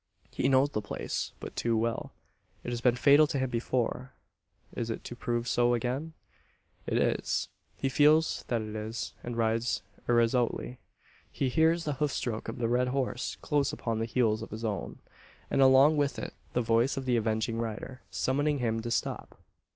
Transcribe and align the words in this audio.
He 0.33 0.49
knows 0.49 0.71
the 0.71 0.81
place, 0.81 1.31
but 1.39 1.55
too 1.55 1.77
well. 1.77 2.11
It 2.63 2.71
has 2.71 2.81
been 2.81 2.95
fatal 2.95 3.27
to 3.27 3.37
him 3.37 3.51
before. 3.51 4.13
Is 4.75 4.89
it 4.89 5.03
to 5.03 5.15
prove 5.15 5.47
so 5.47 5.75
again? 5.75 6.13
It 6.87 6.97
is. 6.97 7.49
He 7.77 7.87
feels 7.87 8.43
that 8.47 8.63
it 8.63 8.75
is, 8.75 9.13
and 9.23 9.37
rides 9.37 9.83
irresolutely. 10.07 10.79
He 11.31 11.49
hears 11.49 11.83
the 11.83 11.93
hoofstroke 11.99 12.47
of 12.49 12.57
the 12.57 12.67
red 12.67 12.87
horse 12.87 13.35
close 13.43 13.71
upon 13.71 13.99
the 13.99 14.05
heels 14.05 14.41
of 14.41 14.49
his 14.49 14.65
own; 14.65 14.97
and 15.51 15.61
along 15.61 15.97
with 15.97 16.17
it 16.17 16.33
the 16.53 16.61
voice 16.61 16.97
of 16.97 17.05
the 17.05 17.15
avenging 17.15 17.59
rider, 17.59 18.01
summoning 18.09 18.57
him 18.57 18.81
to 18.81 18.89
stop! 18.89 19.37